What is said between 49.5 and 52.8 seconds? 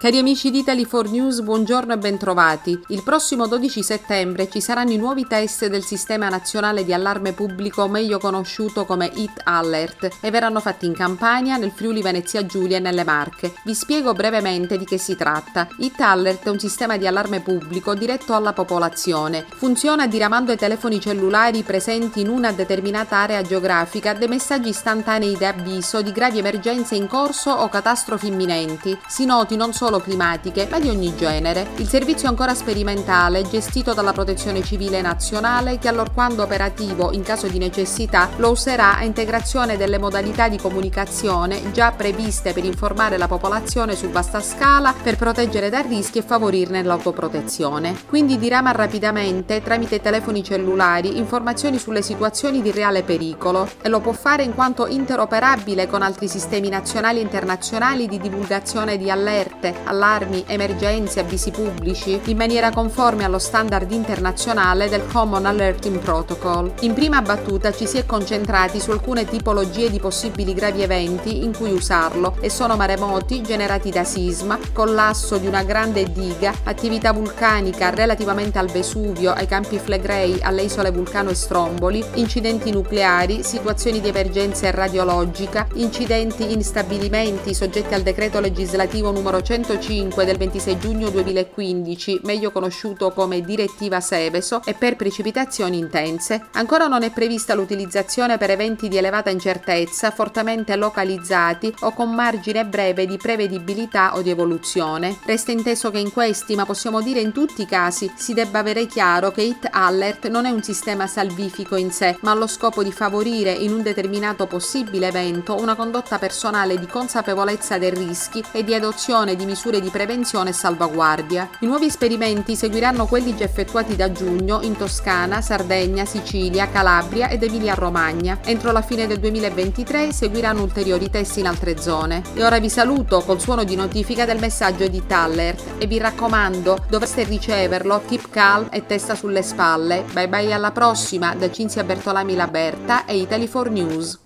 tramite telefoni cellulari, informazioni sulle situazioni di